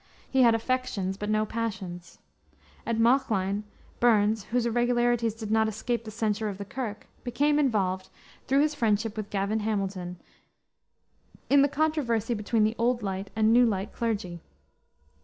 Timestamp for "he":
0.27-0.41